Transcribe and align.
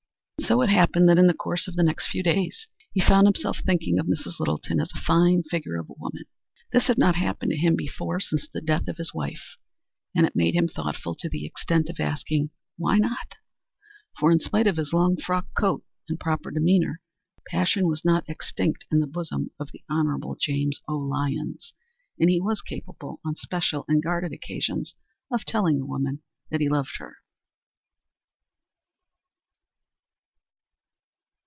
And 0.41 0.47
so 0.47 0.61
it 0.63 0.69
happened 0.69 1.07
that 1.07 1.19
in 1.19 1.27
the 1.27 1.33
course 1.35 1.67
of 1.67 1.75
the 1.75 1.83
next 1.83 2.07
few 2.09 2.23
days 2.23 2.67
he 2.93 2.99
found 2.99 3.25
himself 3.27 3.59
thinking 3.63 3.99
of 3.99 4.07
Mrs. 4.07 4.37
Littleton 4.39 4.81
as 4.81 4.91
a 4.93 4.99
fine 4.99 5.43
figure 5.43 5.79
of 5.79 5.87
a 5.89 5.93
woman. 5.97 6.23
This 6.73 6.87
had 6.87 6.97
not 6.97 7.15
happened 7.15 7.51
to 7.51 7.55
him 7.57 7.75
before 7.75 8.19
since 8.19 8.49
the 8.49 8.59
death 8.59 8.87
of 8.89 8.97
his 8.97 9.13
wife, 9.13 9.55
and 10.13 10.25
it 10.25 10.35
made 10.35 10.55
him 10.55 10.67
thoughtful 10.67 11.15
to 11.19 11.29
the 11.29 11.45
extent 11.45 11.89
of 11.89 11.99
asking 12.01 12.49
"Why 12.75 12.97
not?" 12.97 13.35
For 14.19 14.29
in 14.31 14.39
spite 14.41 14.67
of 14.67 14.75
his 14.77 14.91
long 14.91 15.15
frock 15.15 15.45
coat 15.57 15.85
and 16.09 16.19
proper 16.19 16.49
demeanor, 16.51 17.01
passion 17.47 17.87
was 17.87 18.03
not 18.03 18.27
extinct 18.27 18.85
in 18.91 18.99
the 18.99 19.07
bosom 19.07 19.51
of 19.57 19.69
the 19.71 19.83
Hon. 19.89 20.35
James 20.41 20.81
O. 20.87 20.97
Lyons, 20.97 21.71
and 22.19 22.29
he 22.31 22.41
was 22.41 22.61
capable 22.63 23.21
on 23.23 23.35
special 23.35 23.85
and 23.87 24.03
guarded 24.03 24.33
occasions 24.33 24.95
of 25.31 25.45
telling 25.45 25.79
a 25.79 25.85
woman 25.85 26.23
that 26.49 26.59
he 26.59 26.67
loved 26.67 26.97
her. 26.97 27.17